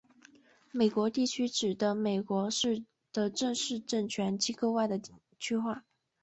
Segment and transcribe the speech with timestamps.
[0.71, 2.49] 美国地区指的美国
[3.13, 4.99] 的正式政权机构外的
[5.37, 5.83] 区划。